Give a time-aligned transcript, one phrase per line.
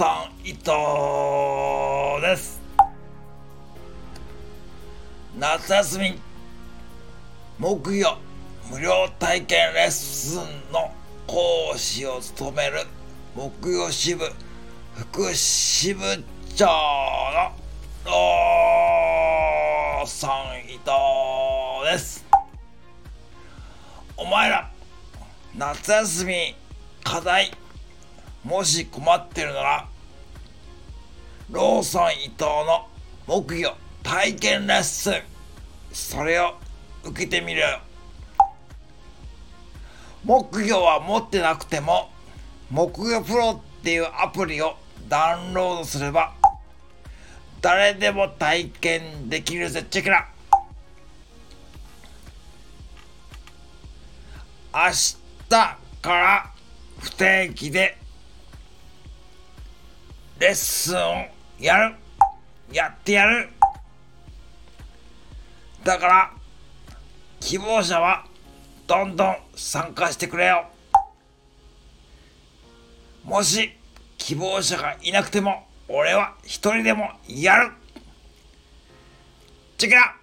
[0.00, 0.70] さん伊藤
[2.22, 2.58] です。
[5.38, 6.18] 夏休み
[7.58, 8.16] 木曜
[8.70, 10.90] 無料体験レッスンの
[11.26, 12.78] 講師を務める
[13.36, 14.24] 木曜支部
[14.94, 16.00] 副支部
[16.56, 16.72] 長の
[18.06, 20.30] ローソン
[20.60, 22.24] 伊藤です。
[24.16, 24.70] お前ら
[25.54, 26.56] 夏休み
[27.04, 27.50] 課題
[28.44, 29.88] もし困ってるなら
[31.50, 32.86] ローソン伊藤の
[33.26, 35.14] 木魚体験レッスン。
[35.92, 36.54] それを
[37.04, 37.80] 受けてみろよ
[40.24, 42.10] 木魚は持ってなくても
[42.70, 44.76] 木魚プロっていうアプリを
[45.08, 46.32] ダウンロードすれば
[47.60, 49.84] 誰でも体験できるぜ。
[49.90, 50.28] チェケラ
[54.72, 55.16] 明日
[55.50, 56.50] から
[57.00, 57.98] 不定期で
[60.40, 60.96] レッスン
[61.62, 61.94] やる
[62.72, 63.50] やってやる。
[65.84, 66.30] だから
[67.40, 68.24] 希望者は
[68.86, 70.64] どんどん参加してくれよ。
[73.22, 73.70] もし
[74.16, 77.72] 希望者がいなくても俺は一人でもやる。
[79.76, 80.16] チェキラ